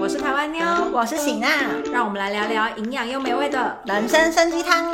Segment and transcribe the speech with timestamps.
[0.00, 1.46] 我是台湾妞，我是醒娜，
[1.92, 4.84] 让我们来聊聊营养又美味的人生参鸡汤。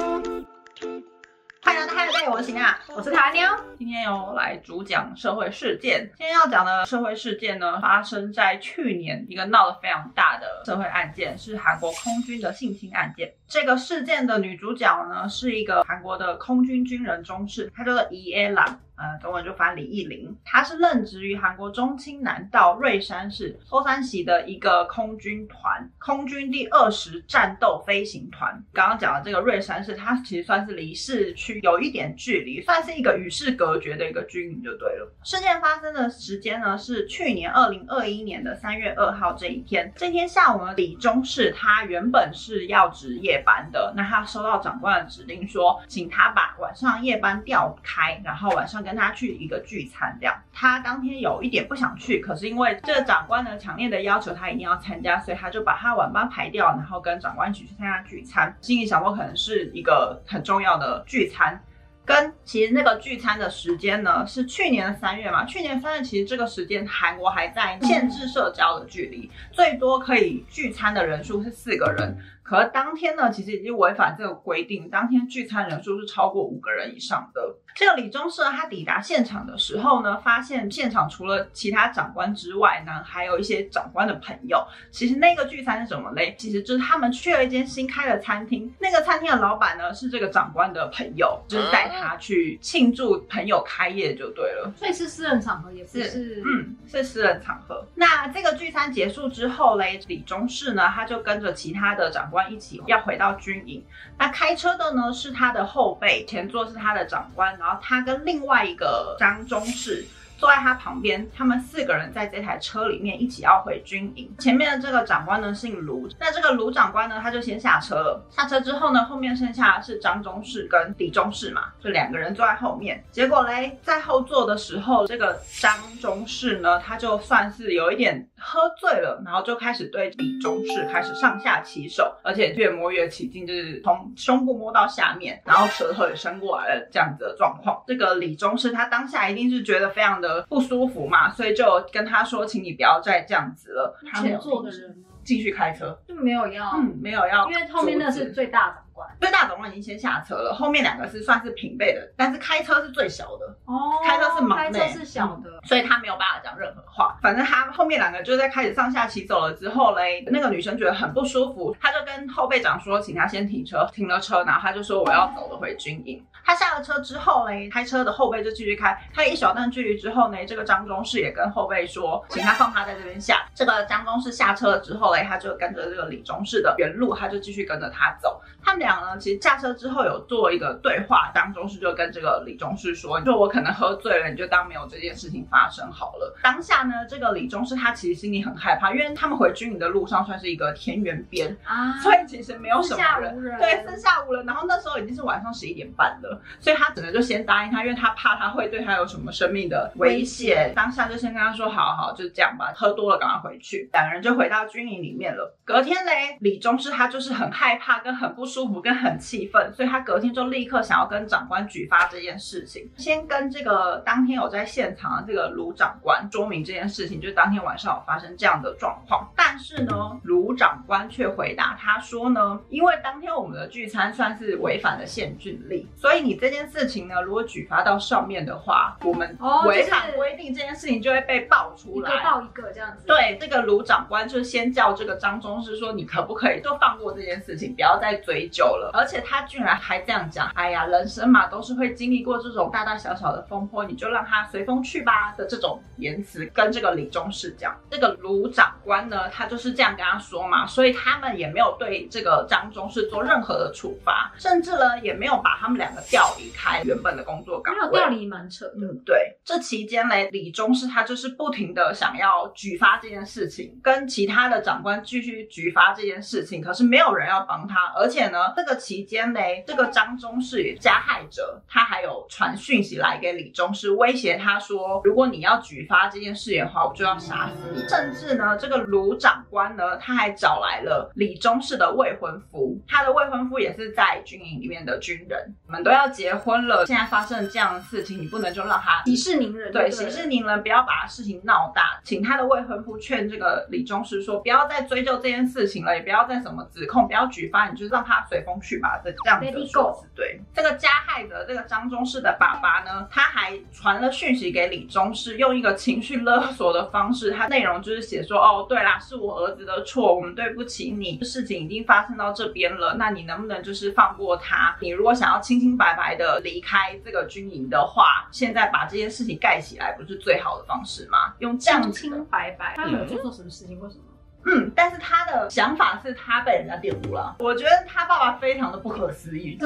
[1.62, 3.48] 欢迎来到嗨对，我是醒娜，我是台湾妞。
[3.78, 6.12] 今天有来主讲社会事件。
[6.18, 13.32] 今天要讲的社会事件呢，发生在去年一个闹得非常大的社会案件，是韩国空军的性侵案件。
[13.48, 18.78] 这个事件的女主角呢，是一个韩国的空军军人中士，她叫做伊耶朗。
[18.96, 28.58] 呃，中文就翻李义林，他是任职于韩国中青南道瑞山市托山西的一个空军团，空军第二十战斗飞行团。
[28.72, 35.12] 刚刚讲的这个瑞山市，它其实算是离市区有一点距离，算是一个与世隔绝的一个军营就对了。
[35.22, 39.92] 事件发生的时间呢是去年二零二一年的三月二号这一天。
[39.94, 48.85] 这天下午呢，李中士他原本是要值夜班的，那他收到长官的指令说，请他把晚上夜班调开，然后晚上。
[48.86, 58.56] 跟他去一个聚餐，这样他当天有一点不想去，可是因为这个长官呢强烈的要求他一定要参加，所以他就把他晚班排掉，然后跟长官一起去参加聚餐。
[58.60, 61.60] 心里想说可能是一个很重要的聚餐，
[62.04, 72.16] 跟其实那个聚餐的时间呢是去年的三月嘛，去年三月其实这个时间韩国还在限制社交的距离，最多可以聚餐的人数是四个人。
[72.46, 74.88] 可是当天呢，其实已经违反这个规定。
[74.88, 77.56] 当天聚餐人数是超过五个人以上的。
[77.74, 84.64] 这个李宗社他抵达现场的时候呢，发现现场除了其他长官之外呢，还有一些长官的朋友。
[84.90, 86.34] 其实那个聚餐是什么嘞？
[86.38, 88.72] 其实就是他们去了一间新开的餐厅。
[88.78, 94.72] 那个餐厅的老板呢，是这个长官的朋友，就是带他去庆祝朋友开业就对了。
[94.76, 97.84] 所以是私人场合，也不是嗯，是私人场合。
[97.96, 102.35] 那这个聚餐结束之后嘞，李宗士呢，他就跟着其他的长官。
[102.44, 103.84] 一起要回到军营，
[104.18, 110.06] 那开车的呢是他的后辈，前座是他的长官，然后他跟另外一个张中士。
[110.36, 114.30] 坐在他旁边，他们四个人在这台车里面一起要回军营。
[114.38, 118.22] 前面的这个长官呢姓卢，那这个卢长官呢他就先下车了。
[118.30, 123.02] 下车之后呢，后面剩下是张中士跟李中士嘛，就两个人坐在后面。
[123.10, 137.82] 结果嘞，在后座的时候，这个张中士呢，他就算是有一点喝醉了，然后就开始对李中士开始上下其手，而且越摸越起劲，就是从胸部摸到下面，然后舌头也伸过来了这样子的状况。
[137.86, 140.25] 这个李中士他当下一定是觉得非常的。
[140.48, 143.96] 不舒服嘛，所以就跟他说，请你不要再这样子了。
[144.20, 149.08] 前座的人，继续开车，就没有要，嗯，没有要，因为后面那是最大长官。
[149.20, 157.18] 最大长官已经先下车了，后面两个是算是平辈的，但是开车是最小的哦，开车是忙开车是小的，所以他没有办法讲任何话。
[157.20, 166.24] 反正他后面两个就在开始上下骑走了之后嘞，那个女生觉得很不舒服，她就跟后备长说，请他先停车，停了车，然后他就说我要走了回军营。
[166.46, 173.44] 他下了车之后嘞，开车的后辈就继续开，开一小段距离之后呢，这个张中士也跟后辈说，请他放他在这边下。
[173.52, 178.40] 这个张中士下车了之后嘞，他就跟着这个李中士的原路，他就继续跟着他走。
[178.62, 194.46] 他们俩呢，其实下车之后有做一个对话，张中士就跟这个李中士说：“就我可能喝醉了，你就当没有这件事情发生好了。”当下呢，这个李中士他其实心里很害怕，因为他们回军营的路上算是一个田园边啊， 所以其实没有什么人，对，四下无人。
[194.46, 200.72] 然后那时候已经是晚上十一点半了，所以他只能就先答应他，因为他怕他会对他有什么生命的危险。
[200.76, 205.56] 当下就先跟他说：“好好，就这样吧，喝多了赶快回去。”两个人就回到军营里面了。
[205.64, 208.66] 隔天嘞，李中士他就是很害怕跟很不舒。
[208.66, 212.90] 服跟很气愤，所以他隔天就立刻想要跟长官举发这件事情。
[212.96, 219.32] 先跟这个当天有在现场的这个卢长官说明这件事情，就是当天晚上有发生这样的状况。
[219.36, 233.04] 但是呢，卢长官却回答他说呢，因为当天我们的聚餐算是违反了限聚令，所以你这件事情呢，如果举发到上面的话，我们违反规定，这件事情就会被爆出来，一个爆一个这样子。
[233.06, 238.46] 对，这个卢长官就先叫这个张中师说，你可不可以就放过这件事情，不要再追。
[238.48, 268.54] 究了，而且他居然还这样讲，哎呀，人生嘛都是会经历过这种大大小小的风波，你就让他随风去吧的这种言辞，跟这个李中士讲，这个卢长官呢，他就是这样跟他说嘛，所以他们也没有对这个张中士做任何的处罚，甚至呢也没有把他们两个调离开原本的工作岗位，没有调离蛮扯，嗯，对，这期间呢，李中士他就是不停的想要举发这件事情，跟其他的长官继续举发这件事情，可是没有人要帮他，而且呢。
[268.56, 277.86] 这个期间呢，这个张中士加害者，他还有传讯息来给李中士，威胁他说，如果你要举发这件事的话，我就要杀死你。
[277.86, 289.72] 甚至呢，这个卢长官呢，他还找来了李中士的未婚夫，他的未婚夫也是在军营里面的军人，你们都要要结婚了，现在发生这样的事情，你不能就让他息事宁人。
[289.72, 291.98] 对，息事宁人，不要把事情闹大。
[292.04, 299.00] 请他的未婚夫劝这个李宗师说，不要再追究这件事情了，也不要再什么指控，不要举发，你就让他随风去吧。
[299.02, 300.06] 这这样子的说辞。
[300.14, 314.76] 对，这个加害的这个张宗士的爸爸呢，他还传了讯息给李宗师，用一个情绪勒索的方式，他内容就是写说，哦，对啦，是我儿子的错，我们对不起你，事情已经发生到这边了，那你能不能就是放过他？
[314.80, 321.34] 你如果想要清清白白白的离开这个军营的话，现在把这件事情盖起来，不是最好的方式吗？
[321.38, 324.02] 用这样清清白白，他没有去做什么事情，为什么？
[324.48, 327.34] 嗯，但是他的想法是他被人家玷污了。
[327.40, 329.58] 我觉得他爸爸非常的不可思议，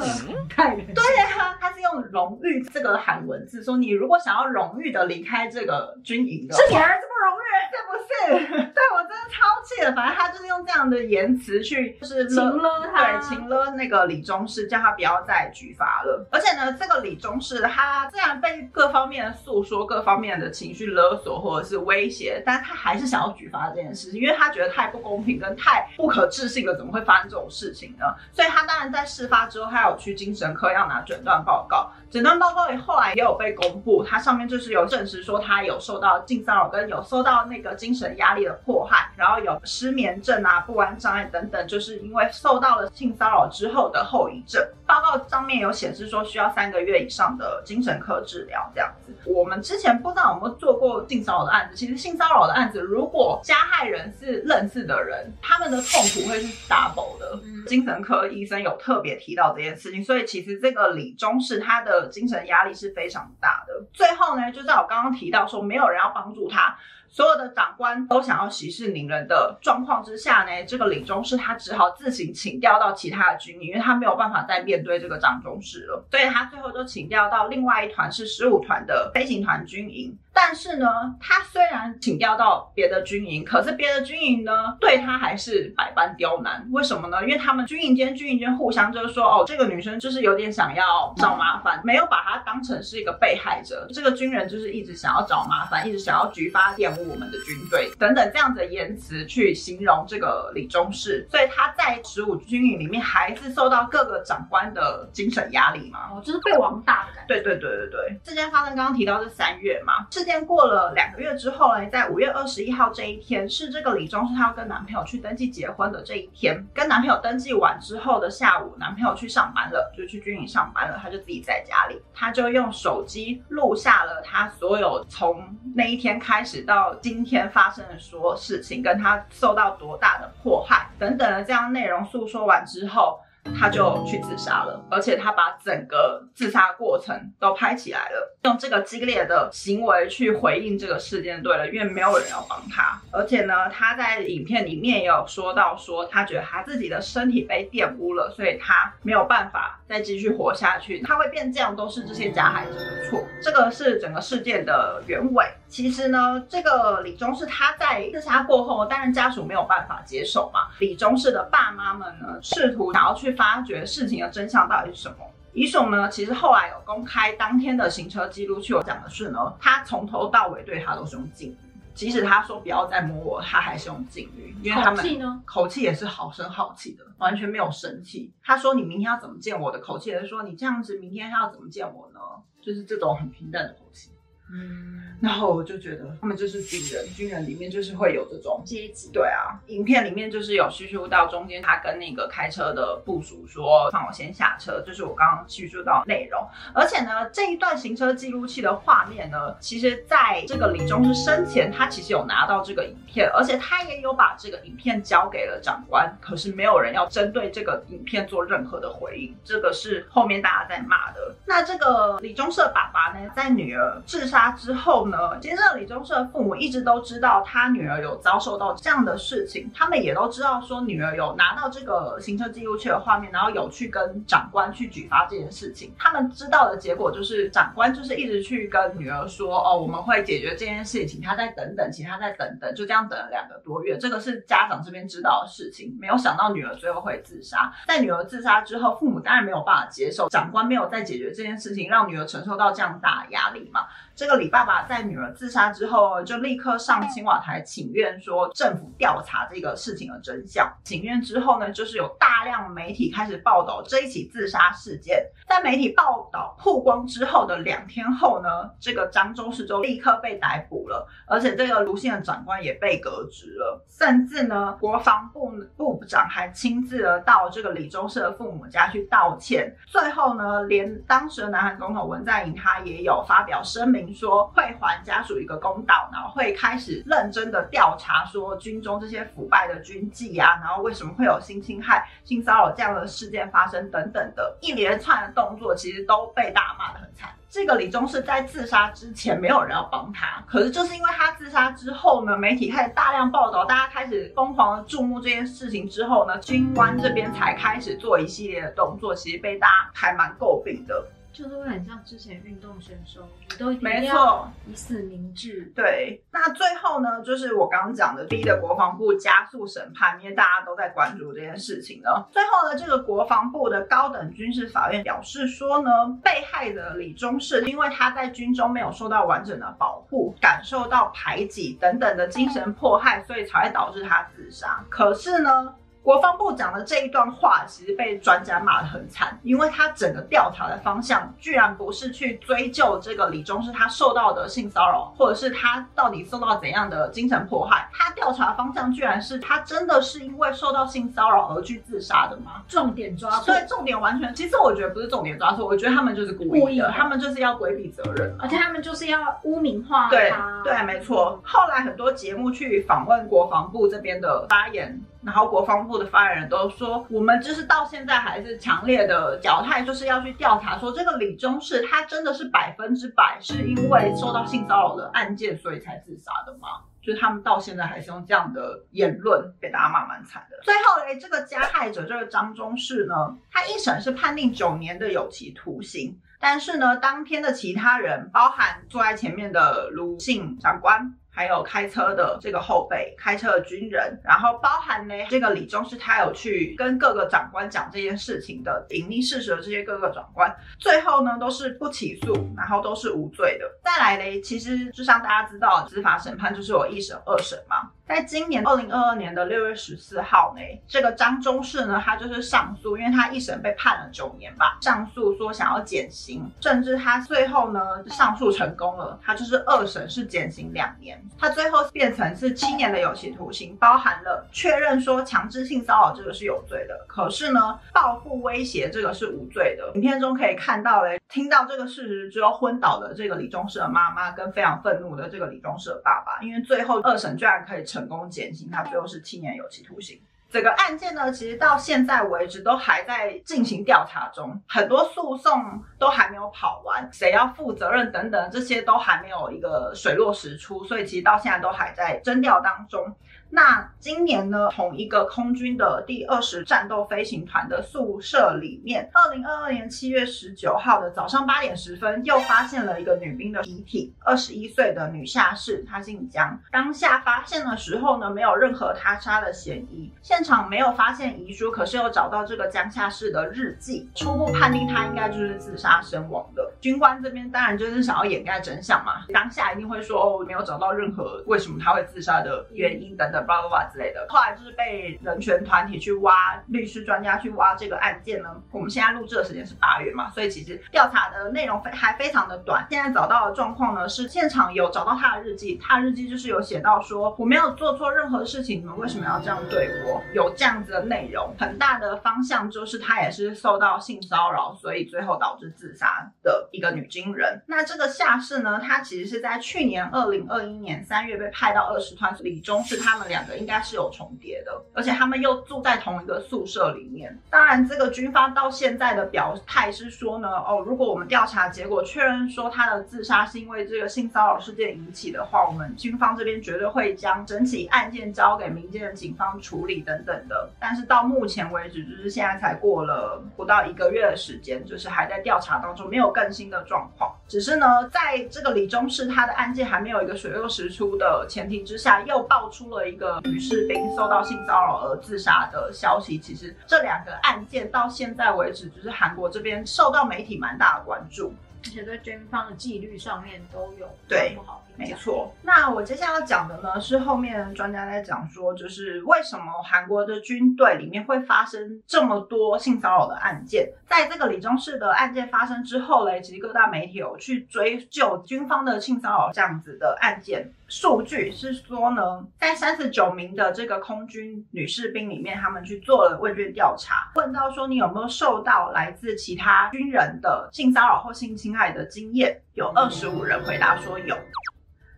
[0.48, 1.04] 太对
[1.38, 8.08] 啊，他是用荣誉这个喊文字说，你如果想要荣誉的离开这个军营的，是你儿子不荣誉，是不是？
[8.72, 9.92] 对我真的超气的。
[9.92, 16.26] 反正他就是用这样的言辞去，就是情了他，对，情了那个李宗士，叫他不要再举发了。
[16.32, 24.69] 而且呢，这个李宗士他虽然被各方面的诉说、各方面的情绪勒索或者是威胁，但他还是想要举发这件事情，因为他觉得。
[24.70, 28.06] 太不公平跟太不可置信了，怎么会发生这种事情呢？
[28.32, 31.92] 所以他当然在事发之后，他有去精神科要拿诊断报告。
[32.10, 44.60] 诊断报告也后来也有被公布，它上面就是有证实说他有受到性骚扰，跟有受到那个精神压力的迫害，然后有失眠症啊、不安障碍等等，就是因为受到了性骚扰之后的后遗症。
[44.84, 49.14] 报告上面有显示说需要三个月以上的精神科治疗这样子。
[49.24, 57.38] 我们之前不知道有没有做过性骚扰的案子，其实性骚扰的案子，如果加害人是认识的人，他们的痛苦会是 double 的。
[57.68, 61.99] 精神科医生有特别提到这件事情，所以其实这个李忠是他的。
[62.08, 63.74] 精神压力是非常大的。
[63.92, 66.76] 最后呢，就在我刚刚提到说没有人要帮助他，
[67.08, 80.16] 所有的长官都想要息事宁人的状况之下呢，这个领中士他只好自行请调到其他的军营，因为他没有办法再面对这个长中士了，所以他最后就请调到另外一团是十五团的飞行团军营。
[80.42, 80.88] 但是呢，
[81.20, 86.66] 他虽然请调到别的军营，可是别的军营呢，对他还是百般刁难。
[86.72, 87.22] 为什么呢？
[87.22, 93.86] 因为他们军营间、军营间互相就是说，哦，这个女生就是有点想要找麻烦，没有把她当成是一个被害者。
[93.92, 101.26] 这个军人就是一直想要找麻烦，一直想要举发玷污我们的军队等等这样子的言辞去形容这个李忠士。
[101.30, 106.08] 所以他在十五军营里面还是受到各个长官的精神压力嘛？
[106.12, 107.34] 哦，就是被王大的感觉。
[107.34, 110.06] 对对对对对，事件发生刚刚提到是三月嘛？
[110.10, 116.64] 事件过了两个月之后呢，在五月二十一号这一天，是这个李忠是她要跟男朋友去登记结婚的这一天。
[116.74, 125.42] 跟男朋友登记完之后的下午，男朋友去上班了，就去军营上班了，她就自己在家里，她就用手机录下了她所有从
[125.74, 133.18] 那一天开始到今天发生的所有事情，跟她受到多大的迫害等等的这样内容诉说完之后。
[133.58, 141.42] 他就去自杀了，而且他把整个自杀过程都拍起来了，用这个激烈的行为去回应这个事件。
[141.42, 153.24] 对了，因为没有人要帮他，而且呢，他在影片里面也有说到，说他觉得他自己的身体被玷污了，所以他没有办法再继续活下去，他会变这样都是这些加害者的错。
[153.42, 155.46] 这个是整个事件的原委。
[155.68, 160.66] 其实呢，这个李宗士他在自杀过后，当然家属没有办法接受嘛。
[160.80, 165.16] 李宗士的爸妈们呢，试图想要去发掘事情的真相到底是什么。
[165.52, 171.56] 遗属呢，其实后来有公开当天的行车记录去，我讲的是呢，他从头到尾对他都是用敬语，
[171.92, 178.32] 即使他说不要再摸我，他还是用敬语，因为他们口气呢，口气也是好声好气的，完全没有生气。
[178.42, 182.20] 他说你明天要怎么见我的口气，也是说你这样子明天要怎么见我呢？
[182.62, 184.10] 就是这种很平淡的口气。
[184.52, 189.10] 嗯，然后我就觉得他们就是军人，军人里面就是会有这种阶级。
[189.12, 196.44] 对啊，影片里面就是有叙述到中间，他跟那个开车的部署说：“放我先下车。”就是我刚刚叙述到内容。
[196.74, 206.12] 而且呢，这一段行车记录器的画面呢，其实在这个李忠是生前，他其实有拿到这个影片，而且他也有把这个影片交给了长官。
[206.20, 211.36] 可是没有人要针对这个影片做任何的回应，这个是后面大家在骂的。
[211.46, 214.39] 那这个李忠社爸爸呢，在女儿自杀。
[214.52, 215.18] 之后呢？
[215.40, 225.92] 其实李宗盛的父母一直都知道他女儿有遭受到这样的事情，他们也都知道说女儿有拿到这个行车记录器的画面，然后有去跟长官去举发这件事情。
[225.98, 237.72] 他们知道的结果就是长官就是一直去跟女儿说：“哦，我们会解决这件事情，他再等等，其他再等等，就这样等了两个多月。”这个是家长这边知道的事情，没有想到女儿最后会自杀。
[237.86, 243.86] 在女儿自杀之后，父母当然没有办法接受长官没有再解决这件事情，让女儿承受到这样大的压力嘛。
[244.20, 250.70] 这个李爸爸在女儿自杀之后，就立刻上青瓦台请愿，说政府调查这个事情的真相。
[250.84, 255.24] 请愿之后呢，就是有大量媒体开始报道这一起自杀事件。
[255.48, 269.74] 在媒体报道曝光之后的两天后呢，这个漳州市就立刻被逮捕了，而且这个卢姓的长官也被革职了，甚至呢，国防部部长还亲自的到这个李州市的父母家去道歉。
[269.86, 287.30] 最后呢，连当时的南韩总统文在寅他也有发表声明说会还家属一个公道，然后会开始认真的调查说军中这些腐败的军纪啊，然后为什么会有性侵害、性骚扰这样的事件发生等等的一连串的动作，其实都被大骂得很惨。
[287.48, 301.04] 这个李宗是在自杀之前没有人要帮他，可是就是因为他自杀之后呢，媒体开始大量报道，大家开始疯狂的注目这件事情之后呢，军官这边才开始做一系列的动作，其实被大家还蛮诟病的。
[301.32, 305.72] 就是会很像之前运动选手，你都没要错，以死明志。
[305.74, 312.10] 对，那最后呢，就是我刚刚讲的，第一的国防部加速审判，因为大家都在关注这件事情呢。
[312.32, 315.90] 最后呢，这个国防部的高等军事法院表示说呢，
[316.22, 324.84] 被害的李忠是因为他在军中没有受到完整的保护，感受到排挤等等的精神迫害，所以才会导致他自杀。
[324.90, 325.74] 可是呢，
[326.10, 342.60] 国防部讲的这一段话，其实被专家骂得很惨，因为他整个调查的方向居然不是去追究这个李宗是他受到的性骚扰，或者是他到底受到怎样的精神迫害，他调查方向居然是他真的是因为受到性骚扰而去自杀的吗？
[342.66, 348.36] 重点抓错所，以重点完全，其实我觉得不是重点抓错，我觉得他们就是故意的，他们就是要规避责任。
[348.40, 350.60] 而且他们就是要污名化对他。
[350.64, 351.40] 对，没错。
[351.44, 366.68] 后来很多节目去访问国防部这边的发言，然后国防部的发言人都说，我们就是到现在还是强烈的表态，就是要去调查说这个李宗士他真的是百分之百是因为受到性骚扰的案件所以才自杀的吗？
[367.02, 370.56] 就是他们到现在还是用这样的言论被大家骂蛮惨的。
[370.62, 373.14] 最后嘞，这个加害者这个张宗士呢，
[373.50, 376.18] 他一审是判定九年的有期徒刑。
[376.38, 393.64] 但是呢，当天的其他人，包含坐在前面的卢姓长官，还有开车的这个后备、开车的军人，然后包含呢这个李忠是，他有去跟各个长官讲这件事情的隐匿事实的这些各个长官，最后呢都是不起诉，然后都是无罪的。
[393.82, 397.88] 再来嘞，其实就像大家知道，司法审判就是有一审、二审嘛。
[398.10, 419.92] 在今年二零二二年的六月十四号呢，这个张忠士呢，他就是上诉，因为他一审被判了九年吧，上诉说想要减刑，甚至他最后呢上诉成功了，他就是二审是减刑两年，他最后变成是七年的有期徒刑，包含了确认说强制性骚扰这个是有罪的，可是呢报复威胁这个是无罪的。
[419.94, 430.20] 影片中可以看到嘞，听到这个事实之后昏倒的这个李宗士的妈妈跟非常愤怒的这个李宗士的爸爸，因为最后二审居然可以成功减刑，他最后是七年有期徒刑。
[430.50, 443.14] 整个案件呢，其实到现在为止都还在进行调查中，很多诉讼都还没有跑完，谁要负责任等等，这些都还没有一个水落石出，所以其实到现在都还在侦调当中。
[443.52, 456.58] 那今年呢，同一个空军的第二十战斗飞行团的宿舍里面，二零二二年七月十九号的早上八点十分，又发现了一个女兵的遗体，二十一岁的女下士，她姓江。
[456.70, 466.72] 当下发现的时候呢，没有任何他杀的嫌疑，现场没有发现遗书，可是有找到这个江下士的日记，初步判定她应该就是自杀身亡的。
[466.80, 473.39] 军官这边当然就是想要掩盖真相嘛，当下一定会说哦，没有找到任何为什么他会自杀的原因等等。
[473.46, 478.48] 巴拉巴拉之类的，后来就是被人权团体去挖，律师专家去挖这个案件呢。
[478.70, 482.86] 我们现在录制的时间是八月嘛，所以其实调查的内容非还非常的短。
[482.90, 490.20] 现在找到的状况呢是现场有找到他的日记，他的日记就是有写到说我没有做错任何事情，你们为什么要这样对我？
[490.34, 497.62] 有这样子的内容，很大的方向就是他也是受到性骚扰，所以最后导致自杀的一个女军人。
[497.66, 507.34] 那这个夏氏呢，她其实是在去年二零二一年三月被派到二十团，李忠是他们两个应该是有重叠的，而且他们又住在同一个宿舍里面。
[507.48, 520.68] 当然，这个军方到现在的表态是说呢，哦，如果我们调查结果确认说他的自杀是因为这个性骚扰事件引起的话，我们军方这边绝对会将整起案件交给民间的警方处理等等的。
[520.78, 527.32] 但是到目前为止，就是现在才过了不到一个月的时间，就是还在调查当中，没有更新的状况。
[527.46, 536.38] 只是呢，在这个李宗士他的案件还没有一个水落石出的前提之下，又爆出了一个女士兵受到性骚扰而自杀的消息。
[536.38, 541.54] 其实这两个案件到现在为止，就是韩国这边受到媒体蛮大的关注。
[541.82, 544.84] 而且对军方的纪律上面都有对不好。
[545.00, 553.90] 没错，那我接下来要讲的呢，是后面专家在讲说，就是为什么韩国的军队里面会发生这么多性骚扰的案件。
[554.06, 560.70] 在这个李宗士的案件发生之后嘞，其实各大媒体有去追究军方的性骚扰这样子的案件。
[560.86, 574.36] 数据是说呢，在三十九名的这个空军女士兵里面，他们去做了问卷调查，问到说你有没有受到来自其他军人的性骚扰或性侵害的经验，有二十五人回答说有。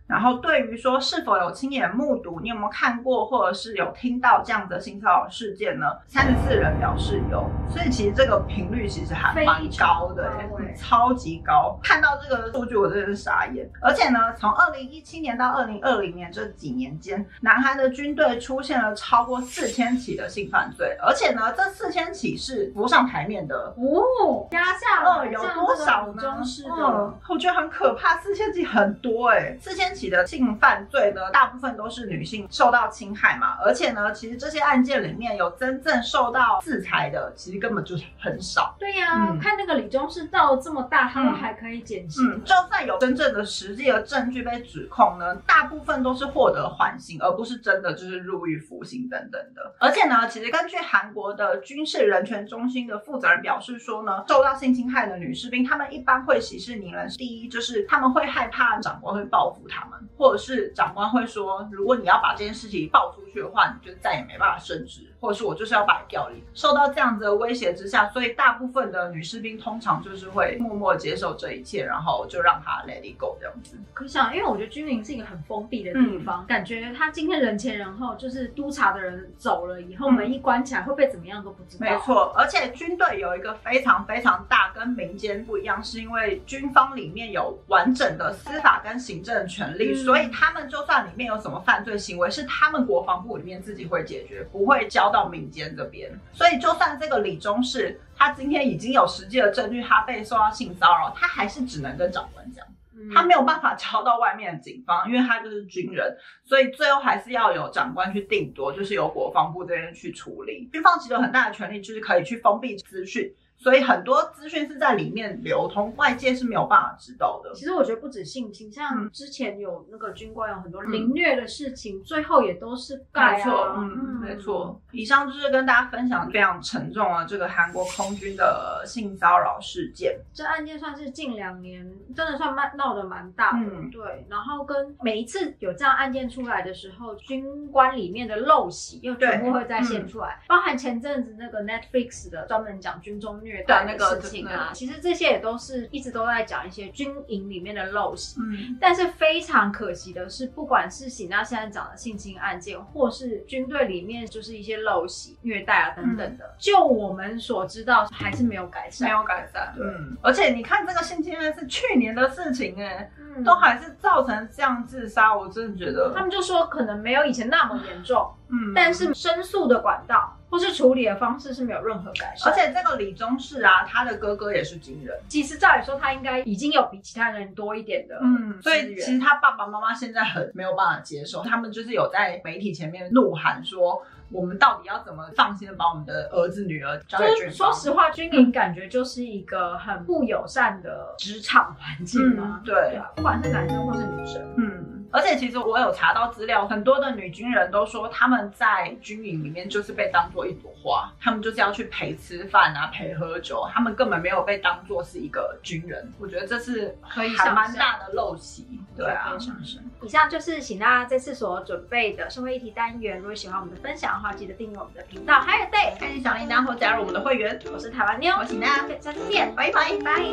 [0.07, 5.85] 然后对于说是否有亲眼目睹，你有没有看过或者是有听到这样的性骚扰事件呢？
[6.07, 10.31] 三十四人表示有，所以其实这个频率其实还蛮高的、
[10.77, 11.79] 超级高。
[11.81, 13.69] 看到这个数据我真的是傻眼。
[13.81, 23.73] 而且呢，从二零一七年到二零二零年这几年间，南韩的军队出现了超过四千起的性犯罪，而且呢，这四千起是浮上台面的。
[23.77, 26.21] 哦，压下呃，来有多少呢？
[26.21, 38.75] 中式的，嗯，我觉得很可怕，四千起很多哎、四千起的性犯罪呢，大部分都是女性受到侵害嘛，而且呢，其实这些案件里面有真正受到制裁的，其实根本就是很少。
[38.79, 42.23] 对呀、嗯看那个李宗士闹这么大，他都嗯还可以减刑。
[42.31, 49.75] 嗯，就算有真正的实际的证据被指控呢，大部分都是获得缓刑，而不是真的就是入狱服刑等等的。
[49.79, 57.09] 而且呢，其实根据韩国的军事人权中心的负责人表示说呢，受到性侵害的女士兵，她们一般会息事宁人。
[57.09, 66.43] 第一，就是他们会害怕长官会报复他们，或者是长官会说，如果你要把这件事情爆出去的话，你就再也没办法升职，或者是我就是要把你调离。
[66.53, 73.77] 受到这样子的威胁之下，所以大部分的女士兵通常就是会默默接受这一切，然后就让他 let it go 这样子。
[73.93, 81.85] 可想，因为我觉得军营是一个很封闭的地方，感觉他今天人前人后，就是督察的人走了以后，嗯门一关起来，会被怎么样都不知道。
[81.85, 96.11] 没，错，而且军队有一个非常非常大，跟民间不一样，是因为军方里面有完整的司法跟行政权力，嗯所以他们就算里面有什么犯罪行为，是他们国防部里面自己会解决，不会交到民间这边。
[96.31, 102.65] 所以就算这个李宗士他今天已经有实际的证据，他被受到性骚扰，他还是只能跟长官讲。
[102.65, 102.69] 嗯
[103.13, 106.15] 他没有办法交到外面的警方，因为他就是军人，
[106.45, 110.69] 所以最后还是要有长官去定夺，就是由国防部这边去处理。
[110.71, 113.29] 军方其实有很大的权利，就是可以去封闭资讯，
[113.63, 117.53] 所以很多资讯是在里面流通，外界是没有办法知道的。
[117.55, 123.37] 其实我觉得不止性侵，像嗯之前有那个军官有很多嗯凌虐的事情，最后也都是盖啊。
[123.37, 123.87] 没错，嗯，
[124.21, 124.81] 没错。
[124.91, 130.19] 以上就是跟大家分享非常沉重的这个韩国空军的性骚扰事件。
[130.33, 134.25] 这案件算是近两年真的算蛮闹得蛮大的，嗯对。
[134.29, 148.39] 然后跟每一次有这样案件出来的时候，军官里面的陋习又全部会再现出来，包含前阵子那个 Netflix 的专门讲军中虐待的那个事情啊，其实这些也都是一直都在讲一些军营里面的陋习。
[148.39, 159.07] 嗯，但是非常可惜的是，不管是喜娜现在讲的性侵案件，或是军队里面就是一些陋习、虐待啊等等的，就我们所知道还是没有改善。
[159.07, 159.73] 没有改善。
[159.75, 172.51] 对嗯，而且你看这个性侵案是去年的事情哎、嗯都还是造成这样自杀，我真的觉得，他们就说可能没有以前那么严重，嗯但是申诉的管道或是处理的方式是没有任何改善。
[172.51, 187.73] 而且这个李宗士啊，他的哥哥也是军人，其实照理说他应该已经有比其他人多一点的，嗯，所以其实他爸爸妈妈现在很没有办法接受，他们就是有在媒体前面怒喊说，我们到底要怎么放心的把我们的儿子女儿交给就是军方？
[187.73, 192.59] 说实话，军营感觉就是一个很不友善的职场环境嘛。
[192.59, 194.41] 嗯对对啊，不管是男生或是女生。
[194.57, 206.11] 嗯，而且其实我有查到资料，很多的女军人都说他们在军营里面就是被当做一朵花，他们就是要去陪吃饭啊，陪喝酒，他们根本没有被当做是一个军人。
[206.19, 208.65] 我觉得这是可以还蛮大的陋习。
[208.97, 213.19] 对啊可以，上就是请大家这次所准备的社会议题单元。
[213.19, 215.39] 如果喜欢我们的分享的话，记得订阅我们的频道。
[215.39, 217.59] 还有 day，开启小铃铛或加入我们的会员。
[217.71, 219.91] 我是台湾妞，我是喜娜下次见，拜拜。
[220.03, 220.23] 拜。